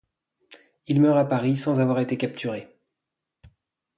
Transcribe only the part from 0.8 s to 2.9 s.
Il meurt à Paris sans avoir été capturé.